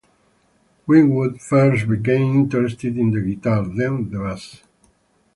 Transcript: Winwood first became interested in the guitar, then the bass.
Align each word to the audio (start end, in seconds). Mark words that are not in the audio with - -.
Winwood 0.87 1.39
first 1.39 1.87
became 1.87 2.35
interested 2.35 2.97
in 2.97 3.11
the 3.11 3.21
guitar, 3.21 3.61
then 3.63 4.09
the 4.09 4.17
bass. 4.17 4.63